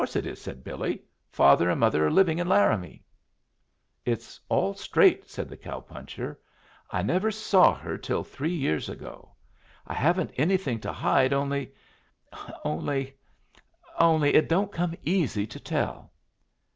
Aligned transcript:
"Course 0.01 0.15
it 0.15 0.25
is," 0.25 0.41
said 0.41 0.63
Billy. 0.63 1.03
"Father 1.29 1.69
and 1.69 1.79
mother 1.79 2.07
are 2.07 2.11
living 2.11 2.39
in 2.39 2.47
Laramie." 2.47 3.03
"It's 4.03 4.39
all 4.49 4.73
straight," 4.73 5.29
said 5.29 5.47
the 5.47 5.55
cow 5.55 5.79
puncher. 5.79 6.39
"I 6.89 7.03
never 7.03 7.29
saw 7.29 7.75
her 7.75 7.99
till 7.99 8.23
three 8.23 8.55
years 8.55 8.89
ago. 8.89 9.33
I 9.85 9.93
haven't 9.93 10.31
anything 10.37 10.79
to 10.79 10.91
hide, 10.91 11.33
only 11.33 11.75
only 12.65 13.13
only 13.99 14.33
it 14.33 14.49
don't 14.49 14.71
come 14.71 14.95
easy 15.03 15.45
to 15.45 15.59
tell." 15.59 16.11